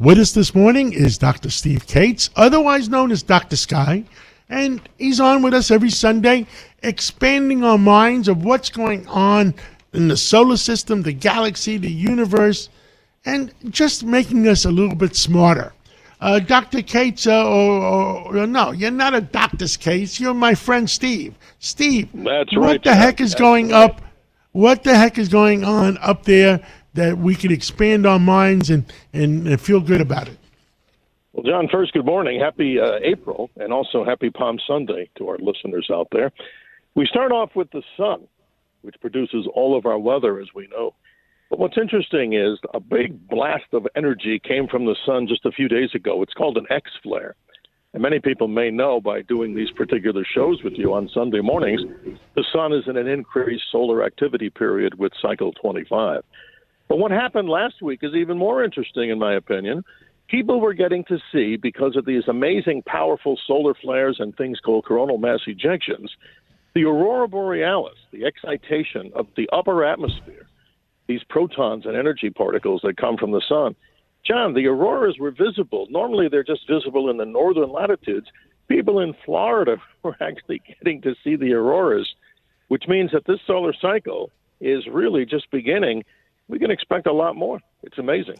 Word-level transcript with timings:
With 0.00 0.18
us 0.18 0.32
this 0.32 0.56
morning 0.56 0.92
is 0.92 1.18
Dr. 1.18 1.50
Steve 1.50 1.86
Kates, 1.86 2.28
otherwise 2.34 2.88
known 2.88 3.12
as 3.12 3.22
Dr. 3.22 3.54
Sky, 3.54 4.02
and 4.48 4.80
he's 4.98 5.20
on 5.20 5.40
with 5.40 5.54
us 5.54 5.70
every 5.70 5.90
Sunday, 5.90 6.48
expanding 6.82 7.62
our 7.62 7.78
minds 7.78 8.26
of 8.26 8.44
what's 8.44 8.70
going 8.70 9.06
on 9.06 9.54
in 9.92 10.08
the 10.08 10.16
solar 10.16 10.56
system, 10.56 11.02
the 11.02 11.12
galaxy, 11.12 11.76
the 11.76 11.90
universe, 11.90 12.70
and 13.24 13.54
just 13.70 14.02
making 14.02 14.48
us 14.48 14.64
a 14.64 14.70
little 14.70 14.96
bit 14.96 15.14
smarter. 15.14 15.72
Uh, 16.20 16.40
Dr. 16.40 16.82
Kates, 16.82 17.28
uh, 17.28 17.46
or, 17.48 18.36
or, 18.36 18.46
no, 18.48 18.72
you're 18.72 18.90
not 18.90 19.14
a 19.14 19.20
doctor's 19.20 19.76
case. 19.76 20.18
You're 20.18 20.34
my 20.34 20.56
friend 20.56 20.90
Steve. 20.90 21.36
Steve, 21.60 22.08
That's 22.12 22.52
what 22.56 22.62
right, 22.66 22.82
the 22.82 22.94
heck 22.96 23.20
is 23.20 23.30
That's 23.30 23.40
going 23.40 23.70
right. 23.70 23.84
up? 23.84 24.02
What 24.50 24.82
the 24.82 24.96
heck 24.96 25.18
is 25.18 25.28
going 25.28 25.64
on 25.64 25.98
up 25.98 26.24
there 26.24 26.66
that 26.94 27.18
we 27.18 27.34
can 27.34 27.52
expand 27.52 28.06
our 28.06 28.18
minds 28.18 28.70
and, 28.70 28.84
and, 29.12 29.46
and 29.46 29.60
feel 29.60 29.80
good 29.80 30.00
about 30.00 30.28
it? 30.28 30.38
Well, 31.32 31.44
John, 31.44 31.68
first, 31.70 31.92
good 31.92 32.06
morning. 32.06 32.40
Happy 32.40 32.78
uh, 32.78 32.98
April, 33.02 33.50
and 33.56 33.72
also 33.72 34.04
happy 34.04 34.30
Palm 34.30 34.58
Sunday 34.66 35.10
to 35.18 35.28
our 35.28 35.38
listeners 35.38 35.88
out 35.92 36.08
there. 36.12 36.30
We 36.94 37.06
start 37.06 37.32
off 37.32 37.50
with 37.56 37.70
the 37.72 37.82
sun, 37.96 38.28
which 38.82 38.94
produces 39.00 39.48
all 39.52 39.76
of 39.76 39.84
our 39.84 39.98
weather, 39.98 40.40
as 40.40 40.48
we 40.54 40.68
know. 40.68 40.94
But 41.50 41.58
what's 41.58 41.76
interesting 41.76 42.34
is 42.34 42.58
a 42.72 42.80
big 42.80 43.28
blast 43.28 43.64
of 43.72 43.86
energy 43.96 44.40
came 44.42 44.68
from 44.68 44.86
the 44.86 44.96
sun 45.04 45.26
just 45.26 45.44
a 45.44 45.50
few 45.50 45.68
days 45.68 45.90
ago. 45.94 46.22
It's 46.22 46.32
called 46.34 46.56
an 46.56 46.66
X 46.70 46.90
flare. 47.02 47.34
And 47.92 48.02
many 48.02 48.18
people 48.18 48.48
may 48.48 48.70
know 48.70 49.00
by 49.00 49.22
doing 49.22 49.54
these 49.54 49.70
particular 49.70 50.24
shows 50.24 50.62
with 50.64 50.74
you 50.74 50.92
on 50.92 51.08
Sunday 51.14 51.40
mornings, 51.40 51.80
the 52.34 52.44
sun 52.52 52.72
is 52.72 52.88
in 52.88 52.96
an 52.96 53.06
increased 53.06 53.64
solar 53.70 54.04
activity 54.04 54.50
period 54.50 54.98
with 54.98 55.12
cycle 55.20 55.52
25. 55.52 56.22
But 56.88 56.98
what 56.98 57.10
happened 57.10 57.48
last 57.48 57.82
week 57.82 58.00
is 58.02 58.14
even 58.14 58.38
more 58.38 58.62
interesting, 58.62 59.10
in 59.10 59.18
my 59.18 59.34
opinion. 59.34 59.84
People 60.28 60.60
were 60.60 60.74
getting 60.74 61.04
to 61.04 61.18
see, 61.32 61.56
because 61.56 61.96
of 61.96 62.06
these 62.06 62.28
amazing, 62.28 62.82
powerful 62.86 63.38
solar 63.46 63.74
flares 63.74 64.16
and 64.18 64.36
things 64.36 64.58
called 64.60 64.84
coronal 64.84 65.18
mass 65.18 65.40
ejections, 65.46 66.08
the 66.74 66.84
aurora 66.84 67.28
borealis, 67.28 67.98
the 68.10 68.24
excitation 68.24 69.12
of 69.14 69.26
the 69.36 69.48
upper 69.52 69.84
atmosphere, 69.84 70.46
these 71.06 71.22
protons 71.28 71.86
and 71.86 71.96
energy 71.96 72.30
particles 72.30 72.80
that 72.82 72.96
come 72.96 73.16
from 73.16 73.32
the 73.32 73.42
sun. 73.48 73.76
John, 74.26 74.54
the 74.54 74.66
auroras 74.66 75.18
were 75.20 75.30
visible. 75.30 75.86
Normally, 75.90 76.28
they're 76.28 76.42
just 76.42 76.66
visible 76.68 77.10
in 77.10 77.18
the 77.18 77.26
northern 77.26 77.70
latitudes. 77.70 78.26
People 78.68 79.00
in 79.00 79.14
Florida 79.24 79.76
were 80.02 80.16
actually 80.20 80.62
getting 80.66 81.02
to 81.02 81.14
see 81.22 81.36
the 81.36 81.52
auroras, 81.52 82.08
which 82.68 82.84
means 82.88 83.10
that 83.12 83.26
this 83.26 83.40
solar 83.46 83.74
cycle 83.78 84.30
is 84.60 84.86
really 84.90 85.26
just 85.26 85.50
beginning. 85.50 86.02
We 86.48 86.58
can 86.58 86.70
expect 86.70 87.06
a 87.06 87.12
lot 87.12 87.36
more. 87.36 87.60
It's 87.82 87.98
amazing. 87.98 88.36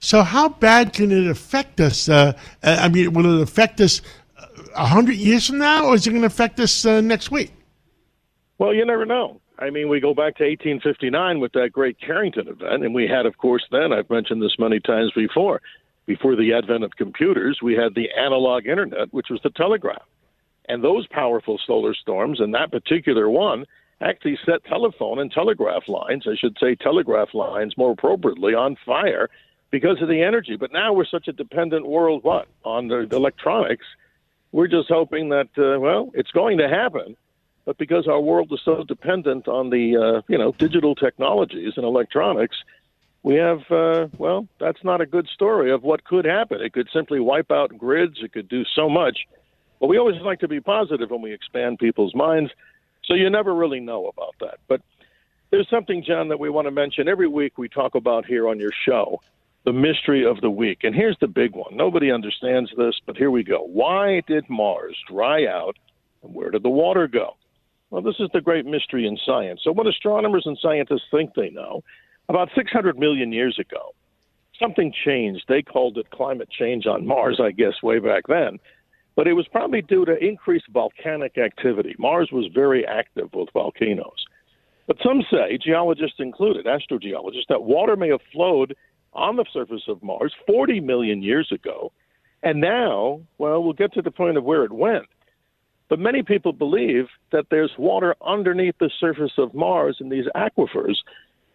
So, 0.00 0.22
how 0.22 0.48
bad 0.48 0.92
can 0.92 1.10
it 1.10 1.28
affect 1.28 1.80
us? 1.80 2.08
Uh, 2.08 2.32
uh, 2.62 2.76
I 2.80 2.88
mean, 2.88 3.12
will 3.12 3.40
it 3.40 3.42
affect 3.42 3.80
us 3.80 4.00
uh, 4.38 4.46
a 4.76 4.86
hundred 4.86 5.16
years 5.16 5.46
from 5.48 5.58
now, 5.58 5.86
or 5.86 5.94
is 5.94 6.06
it 6.06 6.10
going 6.10 6.22
to 6.22 6.26
affect 6.26 6.60
us 6.60 6.84
uh, 6.84 7.00
next 7.00 7.30
week? 7.30 7.52
Well, 8.58 8.74
you 8.74 8.84
never 8.84 9.04
know. 9.04 9.40
I 9.58 9.70
mean, 9.70 9.88
we 9.88 9.98
go 9.98 10.14
back 10.14 10.36
to 10.36 10.44
1859 10.44 11.40
with 11.40 11.52
that 11.52 11.70
great 11.72 12.00
Carrington 12.00 12.46
event, 12.46 12.84
and 12.84 12.94
we 12.94 13.08
had, 13.08 13.26
of 13.26 13.38
course, 13.38 13.64
then, 13.72 13.92
I've 13.92 14.08
mentioned 14.08 14.40
this 14.40 14.54
many 14.58 14.78
times 14.78 15.10
before, 15.16 15.60
before 16.06 16.36
the 16.36 16.52
advent 16.54 16.84
of 16.84 16.92
computers, 16.96 17.58
we 17.62 17.74
had 17.74 17.94
the 17.94 18.08
analog 18.16 18.66
internet, 18.66 19.12
which 19.12 19.26
was 19.30 19.40
the 19.42 19.50
telegraph. 19.50 20.02
And 20.68 20.82
those 20.82 21.06
powerful 21.08 21.58
solar 21.66 21.94
storms, 21.94 22.40
and 22.40 22.54
that 22.54 22.70
particular 22.70 23.28
one, 23.28 23.64
actually 24.00 24.38
set 24.46 24.64
telephone 24.64 25.18
and 25.18 25.30
telegraph 25.30 25.88
lines, 25.88 26.26
I 26.26 26.36
should 26.36 26.56
say 26.60 26.74
telegraph 26.74 27.34
lines 27.34 27.76
more 27.76 27.92
appropriately, 27.92 28.54
on 28.54 28.76
fire 28.86 29.28
because 29.70 30.00
of 30.00 30.08
the 30.08 30.22
energy. 30.22 30.56
But 30.56 30.72
now 30.72 30.92
we're 30.92 31.04
such 31.04 31.28
a 31.28 31.32
dependent 31.32 31.86
world, 31.86 32.22
what? 32.24 32.48
On 32.64 32.88
the, 32.88 33.08
electronics. 33.10 33.86
We're 34.52 34.68
just 34.68 34.88
hoping 34.88 35.28
that, 35.30 35.48
uh, 35.58 35.78
well, 35.80 36.10
it's 36.14 36.30
going 36.30 36.58
to 36.58 36.68
happen 36.68 37.16
but 37.68 37.76
because 37.76 38.08
our 38.08 38.18
world 38.18 38.50
is 38.50 38.60
so 38.64 38.82
dependent 38.82 39.46
on 39.46 39.68
the 39.68 39.94
uh, 39.94 40.22
you 40.26 40.38
know 40.38 40.52
digital 40.52 40.94
technologies 40.94 41.74
and 41.76 41.84
electronics, 41.84 42.56
we 43.22 43.34
have 43.34 43.60
uh, 43.70 44.08
well, 44.16 44.48
that's 44.58 44.82
not 44.82 45.02
a 45.02 45.06
good 45.06 45.28
story 45.28 45.70
of 45.70 45.82
what 45.82 46.02
could 46.04 46.24
happen. 46.24 46.62
It 46.62 46.72
could 46.72 46.88
simply 46.90 47.20
wipe 47.20 47.50
out 47.50 47.76
grids. 47.76 48.20
It 48.22 48.32
could 48.32 48.48
do 48.48 48.64
so 48.74 48.88
much. 48.88 49.26
But 49.80 49.88
we 49.88 49.98
always 49.98 50.18
like 50.22 50.40
to 50.40 50.48
be 50.48 50.60
positive 50.60 51.10
when 51.10 51.20
we 51.20 51.34
expand 51.34 51.78
people's 51.78 52.14
minds, 52.14 52.50
so 53.08 53.14
you 53.14 53.28
never 53.30 53.54
really 53.54 53.80
know 53.80 54.06
about 54.06 54.34
that. 54.40 54.58
But 54.68 54.82
there's 55.50 55.68
something, 55.70 56.04
John, 56.06 56.28
that 56.28 56.38
we 56.38 56.50
want 56.50 56.66
to 56.66 56.70
mention 56.70 57.08
every 57.08 57.26
week. 57.26 57.56
We 57.56 57.68
talk 57.68 57.94
about 57.94 58.26
here 58.26 58.48
on 58.48 58.60
your 58.60 58.70
show. 58.86 59.20
The 59.64 59.72
mystery 59.72 60.24
of 60.24 60.40
the 60.40 60.50
week. 60.50 60.84
And 60.84 60.94
here's 60.94 61.16
the 61.20 61.26
big 61.26 61.54
one. 61.54 61.76
Nobody 61.76 62.12
understands 62.12 62.70
this, 62.76 62.94
but 63.06 63.16
here 63.16 63.30
we 63.30 63.42
go. 63.42 63.66
Why 63.66 64.22
did 64.26 64.48
Mars 64.48 64.96
dry 65.10 65.46
out 65.46 65.76
and 66.22 66.34
where 66.34 66.50
did 66.50 66.62
the 66.62 66.70
water 66.70 67.08
go? 67.08 67.36
Well, 67.90 68.02
this 68.02 68.16
is 68.18 68.28
the 68.32 68.40
great 68.40 68.66
mystery 68.66 69.06
in 69.06 69.18
science. 69.24 69.60
So, 69.64 69.72
what 69.72 69.86
astronomers 69.86 70.44
and 70.46 70.58
scientists 70.60 71.08
think 71.10 71.34
they 71.34 71.50
know, 71.50 71.82
about 72.28 72.50
600 72.54 72.98
million 72.98 73.32
years 73.32 73.58
ago, 73.58 73.94
something 74.60 74.92
changed. 75.04 75.44
They 75.48 75.62
called 75.62 75.96
it 75.96 76.10
climate 76.10 76.50
change 76.50 76.86
on 76.86 77.06
Mars, 77.06 77.40
I 77.42 77.52
guess, 77.52 77.82
way 77.82 77.98
back 77.98 78.24
then. 78.28 78.58
But 79.18 79.26
it 79.26 79.32
was 79.32 79.48
probably 79.48 79.82
due 79.82 80.04
to 80.04 80.16
increased 80.24 80.68
volcanic 80.72 81.38
activity. 81.38 81.96
Mars 81.98 82.28
was 82.30 82.46
very 82.54 82.86
active 82.86 83.28
with 83.34 83.48
volcanoes. 83.52 84.24
But 84.86 84.98
some 85.04 85.24
say, 85.28 85.58
geologists 85.60 86.20
included, 86.20 86.66
astrogeologists, 86.66 87.48
that 87.48 87.64
water 87.64 87.96
may 87.96 88.10
have 88.10 88.20
flowed 88.32 88.76
on 89.14 89.34
the 89.34 89.44
surface 89.52 89.82
of 89.88 90.04
Mars 90.04 90.32
40 90.46 90.78
million 90.78 91.20
years 91.20 91.50
ago. 91.50 91.90
And 92.44 92.60
now, 92.60 93.20
well, 93.38 93.60
we'll 93.60 93.72
get 93.72 93.92
to 93.94 94.02
the 94.02 94.12
point 94.12 94.36
of 94.36 94.44
where 94.44 94.62
it 94.62 94.70
went. 94.70 95.06
But 95.88 95.98
many 95.98 96.22
people 96.22 96.52
believe 96.52 97.06
that 97.32 97.46
there's 97.50 97.72
water 97.76 98.14
underneath 98.24 98.76
the 98.78 98.90
surface 99.00 99.32
of 99.36 99.52
Mars 99.52 99.96
in 99.98 100.10
these 100.10 100.26
aquifers, 100.36 100.94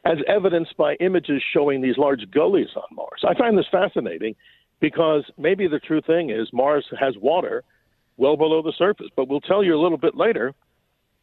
as 0.03 0.17
evidenced 0.27 0.75
by 0.75 0.95
images 0.95 1.41
showing 1.53 1.81
these 1.81 1.97
large 1.97 2.29
gullies 2.29 2.75
on 2.75 2.93
Mars. 2.93 3.23
I 3.25 3.35
find 3.35 3.57
this 3.57 3.67
fascinating 3.71 4.35
because 4.83 5.23
maybe 5.37 5.65
the 5.65 5.79
true 5.79 6.01
thing 6.01 6.29
is 6.29 6.51
Mars 6.51 6.85
has 6.99 7.15
water 7.17 7.63
well 8.17 8.35
below 8.35 8.61
the 8.61 8.73
surface. 8.77 9.07
But 9.15 9.29
we'll 9.29 9.39
tell 9.39 9.63
you 9.63 9.73
a 9.73 9.81
little 9.81 9.97
bit 9.97 10.13
later 10.15 10.53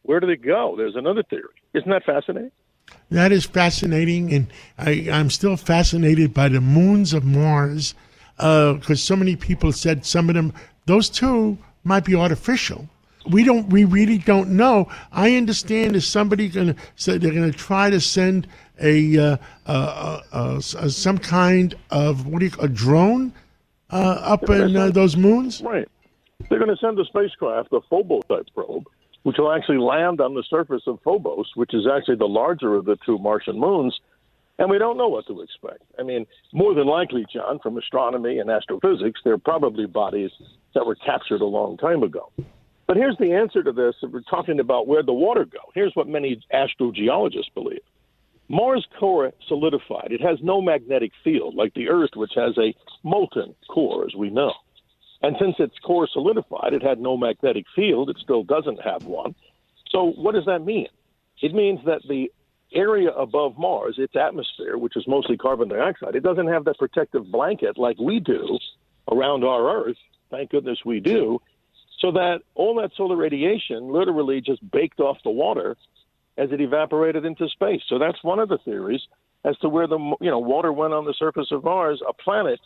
where 0.01 0.19
did 0.19 0.31
it 0.31 0.41
go? 0.41 0.73
There's 0.75 0.95
another 0.95 1.21
theory. 1.21 1.53
Isn't 1.75 1.91
that 1.91 2.03
fascinating? 2.03 2.49
That 3.11 3.31
is 3.31 3.45
fascinating, 3.45 4.33
and 4.33 4.47
I, 4.79 5.07
I'm 5.11 5.29
still 5.29 5.55
fascinated 5.57 6.33
by 6.33 6.49
the 6.49 6.59
moons 6.59 7.13
of 7.13 7.23
Mars 7.23 7.93
because 8.35 9.03
so 9.03 9.15
many 9.15 9.35
people 9.35 9.71
said 9.71 10.07
some 10.07 10.27
of 10.27 10.33
them, 10.33 10.53
those 10.87 11.07
two 11.07 11.59
might 11.83 12.03
be 12.03 12.15
artificial. 12.15 12.89
We 13.29 13.43
don't, 13.43 13.69
we 13.69 13.83
really 13.83 14.17
don't 14.17 14.49
know. 14.49 14.89
I 15.11 15.35
understand 15.35 15.95
is 15.95 16.07
somebody 16.07 16.49
going 16.49 16.73
to 16.73 16.75
say 16.95 17.19
they're 17.19 17.31
going 17.31 17.51
to 17.51 17.55
try 17.55 17.91
to 17.91 18.01
send 18.01 18.47
a, 18.81 19.17
uh, 19.17 19.37
uh, 19.67 20.21
uh, 20.31 20.55
uh, 20.57 20.59
some 20.59 21.19
kind 21.19 21.75
of 21.91 22.25
what 22.25 22.39
do 22.39 22.45
you, 22.45 22.51
call 22.51 22.65
a 22.65 22.69
drone 22.69 23.31
uh, 23.91 23.95
up 23.95 24.49
in 24.49 24.75
uh, 24.75 24.89
those 24.89 25.15
moons? 25.15 25.61
Right. 25.61 25.87
They're 26.49 26.59
going 26.59 26.75
to 26.75 26.77
send 26.77 26.99
a 26.99 27.05
spacecraft, 27.05 27.71
a 27.71 27.81
Phobos 27.89 28.23
type 28.27 28.47
probe, 28.53 28.85
which 29.23 29.37
will 29.37 29.51
actually 29.51 29.77
land 29.77 30.21
on 30.21 30.33
the 30.33 30.43
surface 30.49 30.83
of 30.87 30.99
Phobos, 31.03 31.51
which 31.55 31.73
is 31.73 31.87
actually 31.87 32.15
the 32.15 32.27
larger 32.27 32.75
of 32.75 32.85
the 32.85 32.97
two 33.05 33.17
Martian 33.19 33.59
moons. 33.59 33.99
And 34.57 34.69
we 34.69 34.77
don't 34.77 34.97
know 34.97 35.07
what 35.07 35.25
to 35.27 35.41
expect. 35.41 35.83
I 35.97 36.03
mean, 36.03 36.27
more 36.53 36.73
than 36.73 36.85
likely, 36.85 37.25
John, 37.33 37.59
from 37.59 37.77
astronomy 37.77 38.39
and 38.39 38.49
astrophysics, 38.49 39.21
they're 39.23 39.37
probably 39.37 39.85
bodies 39.87 40.31
that 40.75 40.85
were 40.85 40.95
captured 40.95 41.41
a 41.41 41.45
long 41.45 41.77
time 41.77 42.03
ago. 42.03 42.31
But 42.87 42.97
here's 42.97 43.17
the 43.17 43.33
answer 43.33 43.63
to 43.63 43.71
this. 43.71 43.95
If 44.03 44.11
we're 44.11 44.21
talking 44.21 44.59
about 44.59 44.87
where 44.87 45.01
the 45.01 45.13
water 45.13 45.45
go. 45.45 45.59
Here's 45.73 45.95
what 45.95 46.07
many 46.07 46.41
astrogeologists 46.53 47.53
believe. 47.55 47.81
Mars' 48.51 48.85
core 48.99 49.31
solidified. 49.47 50.09
It 50.11 50.21
has 50.21 50.37
no 50.43 50.61
magnetic 50.61 51.13
field 51.23 51.55
like 51.55 51.73
the 51.73 51.87
Earth, 51.87 52.11
which 52.15 52.33
has 52.35 52.57
a 52.57 52.75
molten 53.01 53.55
core, 53.69 54.05
as 54.05 54.13
we 54.13 54.29
know. 54.29 54.51
And 55.21 55.37
since 55.39 55.55
its 55.57 55.79
core 55.79 56.07
solidified, 56.11 56.73
it 56.73 56.83
had 56.83 56.99
no 56.99 57.15
magnetic 57.15 57.63
field. 57.73 58.09
It 58.09 58.17
still 58.21 58.43
doesn't 58.43 58.81
have 58.81 59.05
one. 59.05 59.35
So 59.89 60.11
what 60.11 60.35
does 60.35 60.45
that 60.47 60.65
mean? 60.65 60.87
It 61.41 61.53
means 61.53 61.79
that 61.85 62.01
the 62.09 62.29
area 62.73 63.11
above 63.11 63.57
Mars, 63.57 63.95
its 63.97 64.17
atmosphere, 64.17 64.77
which 64.77 64.97
is 64.97 65.07
mostly 65.07 65.37
carbon 65.37 65.69
dioxide, 65.69 66.15
it 66.15 66.23
doesn't 66.23 66.47
have 66.47 66.65
that 66.65 66.77
protective 66.77 67.31
blanket 67.31 67.77
like 67.77 67.97
we 67.99 68.19
do 68.19 68.59
around 69.09 69.45
our 69.45 69.85
Earth. 69.85 69.97
Thank 70.29 70.49
goodness 70.49 70.79
we 70.85 70.99
do. 70.99 71.39
So 71.99 72.11
that 72.11 72.39
all 72.55 72.75
that 72.81 72.91
solar 72.97 73.15
radiation 73.15 73.93
literally 73.93 74.41
just 74.41 74.59
baked 74.71 74.99
off 74.99 75.19
the 75.23 75.29
water 75.29 75.77
as 76.37 76.51
it 76.51 76.61
evaporated 76.61 77.25
into 77.25 77.47
space. 77.49 77.81
So 77.87 77.99
that's 77.99 78.23
one 78.23 78.39
of 78.39 78.49
the 78.49 78.57
theories 78.59 79.01
as 79.43 79.57
to 79.59 79.69
where 79.69 79.87
the 79.87 79.97
you 80.21 80.29
know 80.29 80.39
water 80.39 80.71
went 80.71 80.93
on 80.93 81.05
the 81.05 81.15
surface 81.17 81.47
of 81.51 81.63
Mars, 81.63 82.01
a 82.07 82.13
planet 82.13 82.59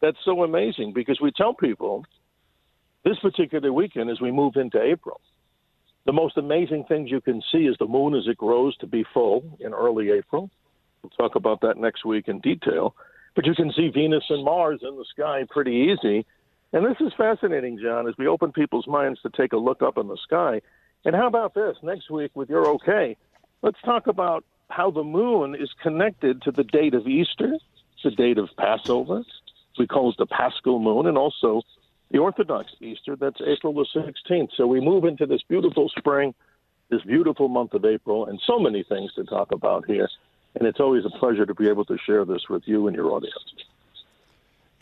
that's 0.00 0.18
so 0.24 0.42
amazing 0.42 0.92
because 0.94 1.20
we 1.20 1.30
tell 1.30 1.54
people 1.54 2.04
this 3.04 3.18
particular 3.20 3.72
weekend 3.72 4.10
as 4.10 4.20
we 4.20 4.30
move 4.30 4.56
into 4.56 4.80
April, 4.80 5.20
the 6.04 6.12
most 6.12 6.36
amazing 6.36 6.84
things 6.88 7.10
you 7.10 7.20
can 7.20 7.42
see 7.52 7.66
is 7.66 7.76
the 7.78 7.86
moon 7.86 8.14
as 8.14 8.26
it 8.26 8.36
grows 8.36 8.76
to 8.78 8.86
be 8.86 9.04
full 9.14 9.58
in 9.60 9.72
early 9.72 10.10
April. 10.10 10.50
We'll 11.02 11.10
talk 11.10 11.36
about 11.36 11.60
that 11.62 11.78
next 11.78 12.04
week 12.04 12.28
in 12.28 12.40
detail. 12.40 12.94
but 13.34 13.46
you 13.46 13.54
can 13.54 13.72
see 13.72 13.88
Venus 13.88 14.24
and 14.28 14.44
Mars 14.44 14.80
in 14.82 14.96
the 14.96 15.06
sky 15.10 15.44
pretty 15.48 15.92
easy. 15.92 16.26
And 16.72 16.84
this 16.84 17.00
is 17.00 17.12
fascinating, 17.16 17.78
John, 17.82 18.08
as 18.08 18.14
we 18.18 18.26
open 18.26 18.52
people's 18.52 18.86
minds 18.86 19.20
to 19.22 19.30
take 19.30 19.52
a 19.52 19.56
look 19.56 19.82
up 19.82 19.98
in 19.98 20.08
the 20.08 20.18
sky. 20.22 20.60
And 21.04 21.14
how 21.14 21.26
about 21.26 21.54
this? 21.54 21.76
Next 21.82 22.10
week, 22.10 22.30
with 22.34 22.48
your 22.48 22.66
okay, 22.74 23.16
let's 23.62 23.80
talk 23.84 24.06
about 24.06 24.44
how 24.68 24.90
the 24.90 25.02
moon 25.02 25.54
is 25.54 25.70
connected 25.82 26.42
to 26.42 26.52
the 26.52 26.64
date 26.64 26.94
of 26.94 27.06
Easter, 27.06 27.58
the 28.04 28.10
date 28.10 28.38
of 28.38 28.48
Passover. 28.56 29.22
We 29.78 29.86
call 29.86 30.10
it 30.10 30.16
the 30.18 30.26
Paschal 30.26 30.78
moon, 30.78 31.06
and 31.06 31.16
also 31.16 31.62
the 32.10 32.18
Orthodox 32.18 32.72
Easter. 32.80 33.16
That's 33.16 33.40
April 33.44 33.72
the 33.72 33.86
16th. 33.94 34.50
So 34.56 34.66
we 34.66 34.80
move 34.80 35.04
into 35.04 35.26
this 35.26 35.40
beautiful 35.48 35.90
spring, 35.96 36.34
this 36.90 37.02
beautiful 37.02 37.48
month 37.48 37.74
of 37.74 37.84
April, 37.84 38.26
and 38.26 38.40
so 38.46 38.58
many 38.58 38.82
things 38.82 39.12
to 39.14 39.24
talk 39.24 39.50
about 39.50 39.86
here. 39.86 40.08
And 40.54 40.68
it's 40.68 40.78
always 40.78 41.04
a 41.04 41.10
pleasure 41.18 41.46
to 41.46 41.54
be 41.54 41.68
able 41.68 41.86
to 41.86 41.96
share 42.04 42.24
this 42.24 42.48
with 42.48 42.62
you 42.66 42.86
and 42.86 42.94
your 42.94 43.10
audience. 43.10 43.34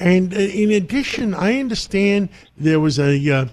And 0.00 0.34
uh, 0.34 0.38
in 0.38 0.70
addition, 0.72 1.34
I 1.34 1.60
understand 1.60 2.30
there 2.56 2.80
was 2.80 2.98
a 2.98 3.30
uh, 3.30 3.44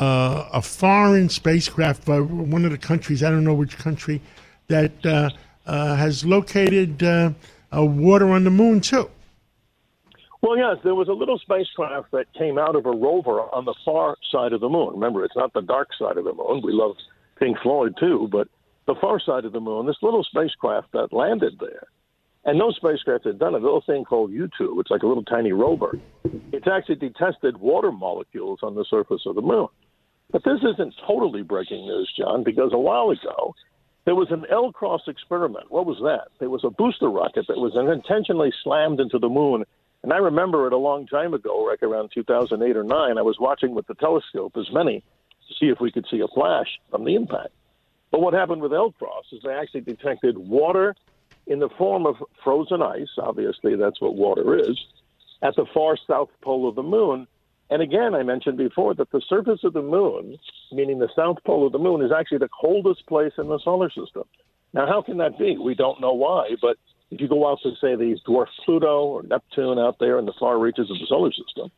uh, 0.00 0.48
a 0.54 0.62
foreign 0.62 1.28
spacecraft 1.28 2.06
by 2.06 2.18
one 2.18 2.64
of 2.64 2.70
the 2.70 2.78
countries, 2.78 3.22
I 3.22 3.30
don't 3.30 3.44
know 3.44 3.54
which 3.54 3.76
country, 3.76 4.22
that 4.68 5.04
uh, 5.04 5.28
uh, 5.66 5.94
has 5.96 6.24
located 6.24 7.02
uh, 7.02 7.32
water 7.72 8.30
on 8.30 8.44
the 8.44 8.50
moon 8.50 8.80
too. 8.80 9.10
Well, 10.40 10.56
yes, 10.56 10.78
there 10.82 10.94
was 10.94 11.08
a 11.08 11.12
little 11.12 11.38
spacecraft 11.38 12.12
that 12.12 12.32
came 12.32 12.56
out 12.56 12.74
of 12.74 12.86
a 12.86 12.90
rover 12.90 13.42
on 13.52 13.66
the 13.66 13.74
far 13.84 14.16
side 14.32 14.54
of 14.54 14.62
the 14.62 14.70
moon. 14.70 14.94
Remember, 14.94 15.22
it's 15.22 15.36
not 15.36 15.52
the 15.52 15.60
dark 15.60 15.90
side 15.98 16.16
of 16.16 16.24
the 16.24 16.32
moon. 16.32 16.62
We 16.64 16.72
love 16.72 16.96
Pink 17.38 17.58
Floyd 17.62 17.94
too, 18.00 18.26
but 18.32 18.48
the 18.86 18.94
far 19.02 19.20
side 19.20 19.44
of 19.44 19.52
the 19.52 19.60
moon, 19.60 19.86
this 19.86 19.98
little 20.00 20.24
spacecraft 20.24 20.92
that 20.92 21.12
landed 21.12 21.58
there. 21.60 21.88
And 22.46 22.58
no 22.58 22.70
spacecraft 22.70 23.26
had 23.26 23.38
done 23.38 23.54
a 23.54 23.58
little 23.58 23.82
thing 23.82 24.06
called 24.06 24.30
U2. 24.30 24.80
It's 24.80 24.90
like 24.90 25.02
a 25.02 25.06
little 25.06 25.24
tiny 25.24 25.52
rover. 25.52 25.98
It's 26.52 26.66
actually 26.66 26.94
detected 26.94 27.58
water 27.58 27.92
molecules 27.92 28.60
on 28.62 28.74
the 28.74 28.86
surface 28.88 29.20
of 29.26 29.34
the 29.34 29.42
moon. 29.42 29.68
But 30.32 30.44
this 30.44 30.60
isn't 30.62 30.94
totally 31.06 31.42
breaking 31.42 31.86
news, 31.86 32.12
John, 32.16 32.44
because 32.44 32.72
a 32.72 32.78
while 32.78 33.10
ago 33.10 33.54
there 34.04 34.14
was 34.14 34.30
an 34.30 34.46
LCROSS 34.50 35.08
experiment. 35.08 35.70
What 35.70 35.86
was 35.86 35.98
that? 35.98 36.28
There 36.38 36.50
was 36.50 36.64
a 36.64 36.70
booster 36.70 37.08
rocket 37.08 37.46
that 37.48 37.58
was 37.58 37.76
intentionally 37.76 38.52
slammed 38.62 39.00
into 39.00 39.18
the 39.18 39.28
moon 39.28 39.64
and 40.02 40.12
I 40.12 40.16
remember 40.16 40.66
it 40.66 40.72
a 40.72 40.78
long 40.78 41.06
time 41.06 41.34
ago, 41.34 41.58
like 41.64 41.82
around 41.82 42.10
2008 42.14 42.76
or 42.76 42.82
9, 42.82 43.18
I 43.18 43.22
was 43.22 43.38
watching 43.38 43.74
with 43.74 43.86
the 43.86 43.94
telescope 43.94 44.56
as 44.56 44.70
many 44.72 45.00
to 45.48 45.54
see 45.58 45.66
if 45.66 45.80
we 45.80 45.92
could 45.92 46.06
see 46.10 46.20
a 46.20 46.28
flash 46.28 46.68
from 46.90 47.04
the 47.04 47.14
impact. 47.14 47.50
But 48.10 48.20
what 48.20 48.34
happened 48.34 48.62
with 48.62 48.72
LCROSS 48.72 49.32
is 49.32 49.42
they 49.42 49.52
actually 49.52 49.82
detected 49.82 50.38
water 50.38 50.96
in 51.46 51.58
the 51.58 51.68
form 51.68 52.06
of 52.06 52.16
frozen 52.42 52.82
ice. 52.82 53.10
Obviously, 53.18 53.76
that's 53.76 54.00
what 54.00 54.14
water 54.14 54.58
is 54.58 54.78
at 55.42 55.54
the 55.56 55.66
far 55.72 55.96
south 56.06 56.30
pole 56.40 56.68
of 56.68 56.74
the 56.74 56.82
moon. 56.82 57.26
And 57.70 57.80
again, 57.80 58.14
I 58.14 58.24
mentioned 58.24 58.58
before 58.58 58.94
that 58.94 59.10
the 59.12 59.22
surface 59.28 59.60
of 59.62 59.72
the 59.72 59.82
moon, 59.82 60.36
meaning 60.72 60.98
the 60.98 61.08
south 61.14 61.36
pole 61.46 61.66
of 61.66 61.72
the 61.72 61.78
moon, 61.78 62.02
is 62.02 62.10
actually 62.10 62.38
the 62.38 62.48
coldest 62.48 63.06
place 63.06 63.32
in 63.38 63.48
the 63.48 63.60
solar 63.62 63.88
system. 63.90 64.24
Now, 64.72 64.86
how 64.86 65.02
can 65.02 65.18
that 65.18 65.38
be? 65.38 65.56
We 65.56 65.74
don't 65.74 66.00
know 66.00 66.12
why, 66.12 66.50
but 66.60 66.76
if 67.10 67.20
you 67.20 67.28
go 67.28 67.48
out 67.48 67.58
to, 67.62 67.70
say, 67.80 67.94
the 67.94 68.18
dwarf 68.26 68.46
Pluto 68.64 69.04
or 69.04 69.22
Neptune 69.22 69.78
out 69.78 69.96
there 70.00 70.18
in 70.18 70.26
the 70.26 70.34
far 70.38 70.58
reaches 70.58 70.90
of 70.90 70.98
the 70.98 71.06
solar 71.08 71.32
system, 71.32 71.70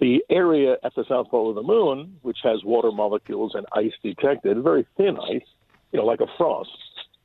the 0.00 0.24
area 0.30 0.76
at 0.82 0.94
the 0.96 1.04
south 1.08 1.30
pole 1.30 1.50
of 1.50 1.54
the 1.54 1.62
moon, 1.62 2.18
which 2.22 2.38
has 2.42 2.64
water 2.64 2.90
molecules 2.90 3.54
and 3.54 3.66
ice 3.72 3.92
detected, 4.02 4.60
very 4.62 4.86
thin 4.96 5.16
ice, 5.18 5.46
you 5.92 5.98
know, 6.00 6.04
like 6.04 6.20
a 6.20 6.26
frost, 6.36 6.70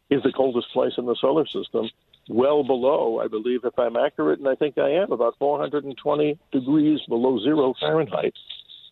is 0.10 0.22
the 0.24 0.32
coldest 0.32 0.68
place 0.72 0.94
in 0.98 1.06
the 1.06 1.16
solar 1.20 1.46
system, 1.48 1.90
well 2.30 2.64
below, 2.64 3.20
I 3.24 3.28
believe, 3.28 3.62
if 3.64 3.78
I'm 3.78 3.96
accurate, 3.96 4.40
and 4.40 4.48
I 4.48 4.56
think 4.56 4.78
I 4.78 4.90
am, 4.90 5.12
about 5.12 5.36
420 5.40 6.40
degrees 6.52 7.00
below 7.08 7.40
zero 7.40 7.74
Fahrenheit. 7.80 8.34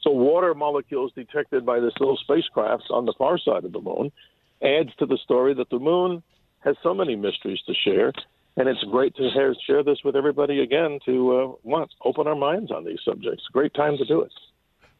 So, 0.01 0.11
water 0.11 0.53
molecules 0.53 1.11
detected 1.15 1.65
by 1.65 1.79
this 1.79 1.93
little 1.99 2.17
spacecraft 2.17 2.83
on 2.91 3.05
the 3.05 3.13
far 3.17 3.37
side 3.37 3.65
of 3.65 3.73
the 3.73 3.81
moon 3.81 4.11
adds 4.61 4.95
to 4.99 5.05
the 5.05 5.17
story 5.23 5.53
that 5.55 5.69
the 5.69 5.79
moon 5.79 6.23
has 6.59 6.75
so 6.81 6.93
many 6.93 7.15
mysteries 7.15 7.59
to 7.67 7.73
share 7.73 8.11
and 8.57 8.69
it's 8.69 8.83
great 8.85 9.15
to 9.15 9.29
share 9.67 9.83
this 9.83 9.99
with 10.03 10.15
everybody 10.15 10.61
again 10.61 10.99
to 11.05 11.57
uh, 11.65 11.85
open 12.03 12.27
our 12.27 12.35
minds 12.35 12.71
on 12.71 12.85
these 12.85 12.99
subjects. 13.03 13.43
Great 13.51 13.73
time 13.73 13.97
to 13.97 14.05
do 14.05 14.21
it. 14.21 14.31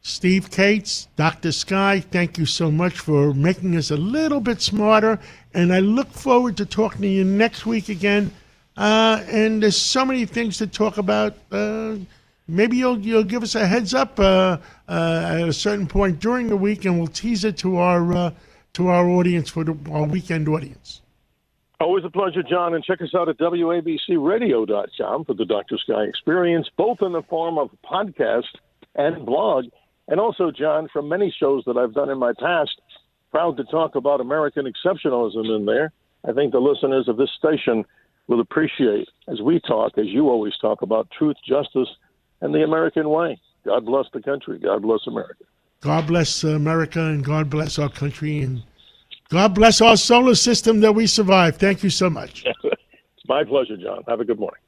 Steve 0.06 0.52
Kates, 0.52 1.08
Dr. 1.16 1.50
Sky, 1.50 1.98
thank 1.98 2.38
you 2.38 2.46
so 2.46 2.70
much 2.70 3.00
for 3.00 3.34
making 3.34 3.74
us 3.74 3.90
a 3.90 3.96
little 3.96 4.38
bit 4.38 4.62
smarter. 4.62 5.18
And 5.52 5.72
I 5.72 5.80
look 5.80 6.06
forward 6.12 6.56
to 6.58 6.64
talking 6.64 7.02
to 7.02 7.08
you 7.08 7.24
next 7.24 7.66
week 7.66 7.88
again. 7.88 8.30
Uh, 8.76 9.24
and 9.26 9.60
there's 9.60 9.76
so 9.76 10.04
many 10.04 10.24
things 10.24 10.58
to 10.58 10.68
talk 10.68 10.98
about. 10.98 11.36
Uh, 11.50 11.96
maybe 12.46 12.76
you'll 12.76 13.00
you'll 13.00 13.24
give 13.24 13.42
us 13.42 13.56
a 13.56 13.66
heads 13.66 13.94
up 13.94 14.20
uh, 14.20 14.58
uh 14.88 15.38
at 15.40 15.48
a 15.48 15.52
certain 15.52 15.88
point 15.88 16.20
during 16.20 16.46
the 16.50 16.56
week, 16.56 16.84
and 16.84 16.96
we'll 16.98 17.08
tease 17.08 17.42
it 17.42 17.56
to 17.58 17.78
our 17.78 18.12
uh, 18.12 18.30
to 18.74 18.86
our 18.86 19.08
audience 19.08 19.50
for 19.50 19.64
the, 19.64 19.76
our 19.90 20.04
weekend 20.04 20.48
audience. 20.48 21.02
Always 21.80 22.04
a 22.04 22.10
pleasure, 22.10 22.44
John. 22.44 22.74
And 22.74 22.84
check 22.84 23.02
us 23.02 23.12
out 23.12 23.28
at 23.28 23.38
WABCRadio.com 23.38 25.24
for 25.24 25.34
the 25.34 25.44
Dr. 25.44 25.76
Sky 25.78 26.04
experience, 26.04 26.70
both 26.76 27.02
in 27.02 27.10
the 27.10 27.22
form 27.22 27.58
of 27.58 27.70
podcast 27.84 28.54
and 28.94 29.26
blog. 29.26 29.64
And 30.08 30.20
also, 30.20 30.50
John, 30.50 30.88
from 30.92 31.08
many 31.08 31.34
shows 31.36 31.64
that 31.66 31.76
I've 31.76 31.94
done 31.94 32.10
in 32.10 32.18
my 32.18 32.32
past, 32.38 32.80
proud 33.30 33.56
to 33.56 33.64
talk 33.64 33.94
about 33.94 34.20
American 34.20 34.66
exceptionalism 34.66 35.54
in 35.54 35.66
there. 35.66 35.92
I 36.24 36.32
think 36.32 36.52
the 36.52 36.60
listeners 36.60 37.08
of 37.08 37.16
this 37.16 37.30
station 37.38 37.84
will 38.28 38.40
appreciate 38.40 39.08
as 39.28 39.40
we 39.40 39.60
talk, 39.60 39.98
as 39.98 40.06
you 40.06 40.28
always 40.28 40.54
talk 40.60 40.82
about 40.82 41.08
truth, 41.16 41.36
justice, 41.46 41.88
and 42.40 42.54
the 42.54 42.62
American 42.62 43.08
way. 43.08 43.40
God 43.64 43.84
bless 43.84 44.06
the 44.12 44.22
country. 44.22 44.58
God 44.58 44.82
bless 44.82 45.00
America. 45.06 45.44
God 45.80 46.06
bless 46.06 46.42
America 46.44 47.00
and 47.00 47.24
God 47.24 47.50
bless 47.50 47.78
our 47.78 47.88
country. 47.88 48.40
And 48.40 48.62
God 49.28 49.54
bless 49.54 49.80
our 49.80 49.96
solar 49.96 50.34
system 50.34 50.80
that 50.80 50.92
we 50.92 51.06
survive. 51.06 51.56
Thank 51.56 51.82
you 51.82 51.90
so 51.90 52.08
much. 52.08 52.44
it's 52.64 53.28
my 53.28 53.44
pleasure, 53.44 53.76
John. 53.76 54.02
Have 54.08 54.20
a 54.20 54.24
good 54.24 54.38
morning. 54.38 54.60